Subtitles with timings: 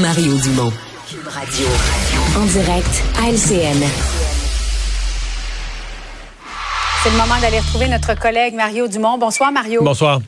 [0.00, 0.72] Mario Dumont.
[1.26, 1.66] Radio.
[2.36, 3.82] En direct à LCN.
[7.02, 9.18] C'est le moment d'aller retrouver notre collègue Mario Dumont.
[9.18, 9.82] Bonsoir, Mario.
[9.82, 10.20] Bonsoir.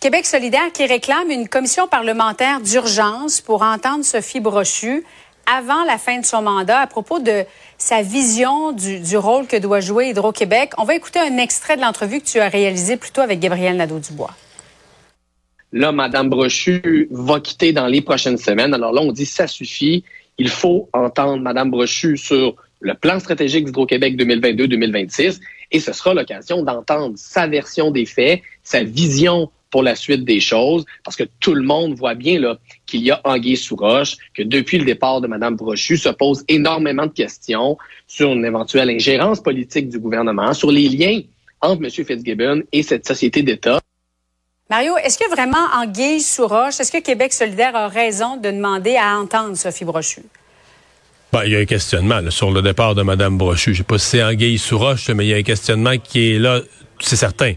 [0.00, 5.04] Québec solidaire qui réclame une commission parlementaire d'urgence pour entendre Sophie Brochu
[5.46, 7.44] avant la fin de son mandat à propos de
[7.78, 10.72] sa vision du, du rôle que doit jouer Hydro-Québec.
[10.78, 14.34] On va écouter un extrait de l'entrevue que tu as réalisée plutôt avec Gabriel Nadeau-Dubois.
[15.72, 18.74] Là, Mme Brochu va quitter dans les prochaines semaines.
[18.74, 20.04] Alors là, on dit ça suffit.
[20.38, 26.62] Il faut entendre Mme Brochu sur le plan stratégique d'Hydro-Québec 2022-2026 et ce sera l'occasion
[26.62, 31.54] d'entendre sa version des faits, sa vision pour la suite des choses, parce que tout
[31.54, 35.22] le monde voit bien là qu'il y a anguille sous roche, que depuis le départ
[35.22, 40.52] de Mme Brochu se pose énormément de questions sur une éventuelle ingérence politique du gouvernement,
[40.52, 41.22] sur les liens
[41.62, 41.90] entre M.
[41.90, 43.80] Fitzgibbon et cette société d'État.
[44.72, 48.96] Mario, est-ce que vraiment anguille sous roche, est-ce que Québec solidaire a raison de demander
[48.96, 50.22] à entendre Sophie Brochu?
[51.30, 53.74] Ben, il y a un questionnement sur le départ de Mme Brochu.
[53.74, 56.32] Je sais pas si c'est anguille sous roche, mais il y a un questionnement qui
[56.32, 56.62] est là,
[57.00, 57.52] c'est certain.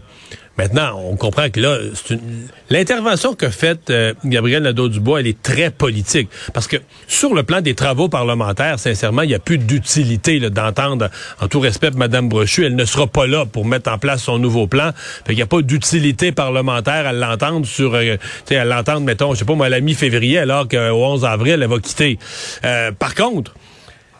[0.58, 1.78] Maintenant, on comprend que là,
[2.10, 2.48] une...
[2.70, 6.28] l'intervention que fait euh, Gabriel Nadeau-Dubois, elle est très politique.
[6.54, 6.76] Parce que
[7.06, 11.60] sur le plan des travaux parlementaires, sincèrement, il n'y a plus d'utilité d'entendre, en tout
[11.60, 12.64] respect, Mme Brochu.
[12.64, 14.90] Elle ne sera pas là pour mettre en place son nouveau plan.
[15.26, 18.16] Fait il n'y a pas d'utilité parlementaire à l'entendre sur, euh,
[18.50, 21.68] à l'entendre, mettons, je sais pas moi, à la mi-février, alors qu'au 11 avril, elle
[21.68, 22.18] va quitter.
[22.64, 23.52] Euh, par contre,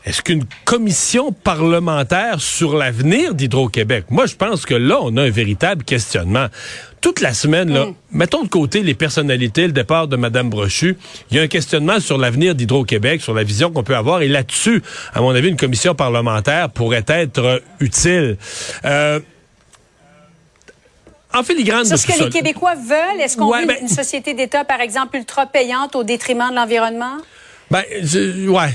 [0.06, 4.04] est-ce qu'une commission parlementaire sur l'avenir d'Hydro-Québec?
[4.10, 6.46] Moi, je pense que là, on a un véritable questionnement.
[7.00, 7.94] Toute la semaine, là, mm.
[8.12, 10.96] mettons de côté les personnalités, le départ de Mme Brochu,
[11.30, 14.22] il y a un questionnement sur l'avenir d'Hydro-Québec, sur la vision qu'on peut avoir.
[14.22, 14.80] Et là-dessus,
[15.12, 18.36] à mon avis, une commission parlementaire pourrait être utile.
[18.84, 19.18] Euh,
[21.34, 24.64] en filigrane Sur ce que les Québécois veulent, est-ce qu'on veut ben une société d'État,
[24.64, 27.16] par exemple, ultra payante au détriment de l'environnement?
[27.72, 28.70] Ben, je, ouais.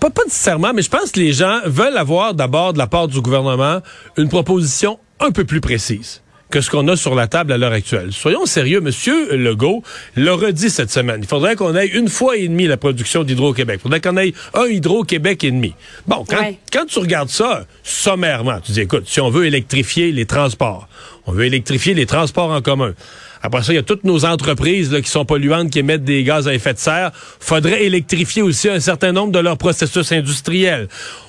[0.00, 3.08] Pas, pas nécessairement, mais je pense que les gens veulent avoir d'abord de la part
[3.08, 3.80] du gouvernement
[4.16, 7.72] une proposition un peu plus précise que ce qu'on a sur la table à l'heure
[7.72, 8.12] actuelle.
[8.12, 9.82] Soyons sérieux, Monsieur Legault
[10.14, 11.20] l'a redit cette semaine.
[11.22, 13.80] Il faudrait qu'on ait une fois et demie la production d'Hydro-Québec.
[13.80, 15.74] Il faudrait qu'on ait un Hydro-Québec et demi.
[16.06, 20.26] Bon, quand, quand tu regardes ça sommairement, tu dis, écoute, si on veut électrifier les
[20.26, 20.88] transports,
[21.26, 22.94] on veut électrifier les transports en commun,
[23.46, 26.48] après ça, il y a toutes nos entreprises qui sont polluantes, qui émettent des gaz
[26.48, 27.12] à effet de serre.
[27.38, 30.88] Faudrait électrifier aussi un certain nombre de leurs processus industriels.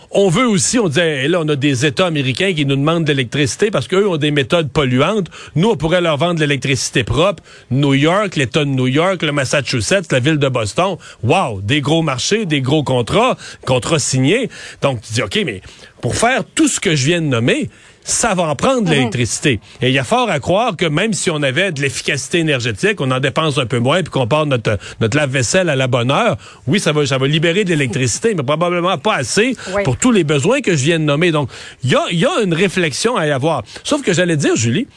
[0.09, 3.11] On veut aussi, on disait, là, on a des États américains qui nous demandent de
[3.11, 5.27] l'électricité parce qu'eux ont des méthodes polluantes.
[5.55, 7.43] Nous, on pourrait leur vendre de l'électricité propre.
[7.69, 10.97] New York, l'État de New York, le Massachusetts, la ville de Boston.
[11.21, 14.49] Wow, des gros marchés, des gros contrats, contrats signés.
[14.81, 15.61] Donc, tu dis, OK, mais
[16.01, 17.69] pour faire tout ce que je viens de nommer,
[18.07, 18.93] ça va en prendre de mhm.
[18.93, 19.59] l'électricité.
[19.81, 23.01] Et il y a fort à croire que même si on avait de l'efficacité énergétique,
[23.01, 26.09] on en dépense un peu moins, puis qu'on porte notre, notre lave-vaisselle à la bonne
[26.09, 30.11] heure, oui, ça va, ça va libérer de l'électricité, mais probablement pas assez pour tous
[30.11, 31.31] les besoins que je viens de nommer.
[31.31, 31.49] Donc,
[31.83, 33.63] il y a, y a une réflexion à y avoir.
[33.83, 34.87] Sauf que j'allais dire, Julie,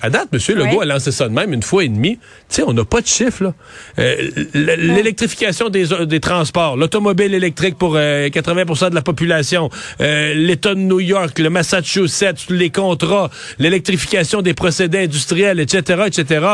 [0.00, 0.56] à date, M.
[0.56, 2.18] Legault a lancé ça de même une fois et demie.
[2.48, 3.44] Tu sais, on n'a pas de chiffres.
[3.44, 3.54] là.
[3.98, 9.70] Euh, l'électrification des, des transports, l'automobile électrique pour 80% euh, de la population,
[10.00, 16.46] euh, l'État de New York, le Massachusetts, les contrats, l'électrification des procédés industriels, etc., etc.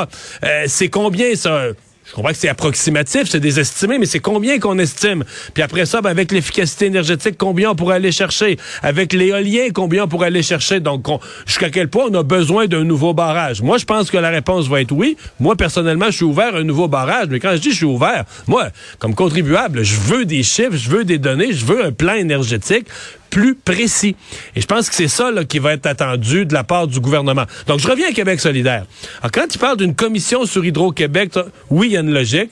[0.66, 1.68] C'est combien ça?
[2.04, 5.24] Je comprends que c'est approximatif, c'est des estimés, mais c'est combien qu'on estime?
[5.54, 8.58] Puis après ça, ben avec l'efficacité énergétique, combien on pourrait aller chercher?
[8.82, 10.80] Avec l'éolien, combien on pourrait aller chercher?
[10.80, 11.06] Donc,
[11.46, 13.62] jusqu'à quel point on a besoin d'un nouveau barrage?
[13.62, 15.16] Moi, je pense que la réponse va être oui.
[15.38, 17.28] Moi, personnellement, je suis ouvert à un nouveau barrage.
[17.30, 18.68] Mais quand je dis je suis ouvert, moi,
[18.98, 22.86] comme contribuable, je veux des chiffres, je veux des données, je veux un plan énergétique
[23.32, 24.14] plus précis.
[24.54, 27.00] Et je pense que c'est ça là, qui va être attendu de la part du
[27.00, 27.44] gouvernement.
[27.66, 28.84] Donc, je reviens à Québec solidaire.
[29.22, 31.32] Alors, quand tu parles d'une commission sur Hydro-Québec,
[31.70, 32.50] oui, il y a une logique.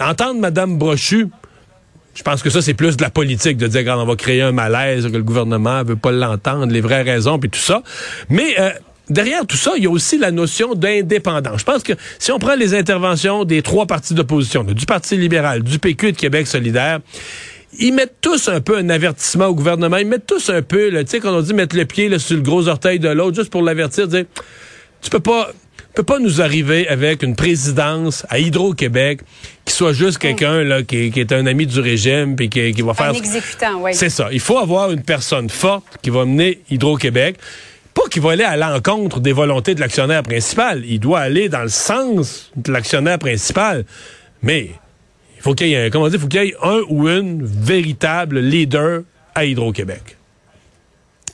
[0.00, 1.28] Entendre Mme Brochu,
[2.14, 4.52] je pense que ça, c'est plus de la politique, de dire qu'on va créer un
[4.52, 7.82] malaise, que le gouvernement veut pas l'entendre, les vraies raisons, puis tout ça.
[8.28, 8.58] Mais...
[8.58, 8.70] Euh,
[9.10, 11.60] derrière tout ça, il y a aussi la notion d'indépendance.
[11.60, 15.62] Je pense que si on prend les interventions des trois partis d'opposition, du Parti libéral,
[15.62, 17.00] du PQ et de Québec solidaire,
[17.78, 19.96] ils mettent tous un peu un avertissement au gouvernement.
[19.96, 22.36] Ils mettent tous un peu, tu sais, quand on dit mettre le pied là, sur
[22.36, 24.24] le gros orteil de l'autre, juste pour l'avertir, dire,
[25.00, 25.50] tu peux pas,
[25.94, 29.20] peux pas nous arriver avec une présidence à Hydro-Québec
[29.64, 32.94] qui soit juste quelqu'un là qui, est un ami du régime puis qui, qui va
[32.94, 33.10] faire.
[33.10, 33.94] Un exécutant, oui.
[33.94, 34.28] C'est ça.
[34.32, 37.36] Il faut avoir une personne forte qui va mener Hydro-Québec.
[37.94, 40.82] Pas qu'il va aller à l'encontre des volontés de l'actionnaire principal.
[40.86, 43.84] Il doit aller dans le sens de l'actionnaire principal.
[44.42, 44.70] Mais
[45.42, 49.02] faut qu'il y ait, comment dire, faut qu'il y ait un ou une véritable leader
[49.34, 50.16] à Hydro-Québec.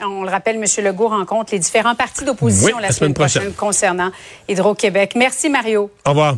[0.00, 0.84] On le rappelle, M.
[0.84, 4.10] Legault rencontre les différents partis d'opposition la, semaine, prochaine concernant
[4.49, 5.14] Hydro-Québec.
[5.16, 5.90] Merci, Mario.
[6.06, 6.37] Au revoir.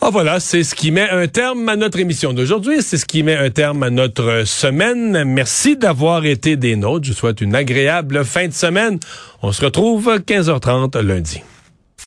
[0.00, 2.82] Ah voilà, c'est ce qui met un terme à notre émission d'aujourd'hui.
[2.82, 5.24] C'est ce qui met un terme à notre semaine.
[5.24, 7.06] Merci d'avoir été des nôtres.
[7.06, 9.00] Je vous souhaite une agréable fin de semaine.
[9.42, 11.42] On se retrouve 15h30 lundi.